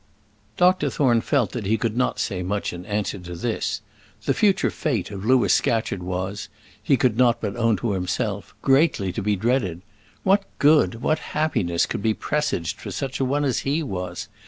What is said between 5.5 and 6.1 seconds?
Scatcherd